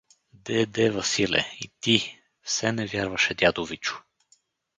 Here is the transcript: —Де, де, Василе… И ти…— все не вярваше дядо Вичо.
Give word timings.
—Де, 0.45 0.65
де, 0.65 0.89
Василе… 0.89 1.45
И 1.63 1.71
ти…— 1.79 2.15
все 2.41 2.71
не 2.71 2.85
вярваше 2.85 3.35
дядо 3.35 3.65
Вичо. 3.65 4.01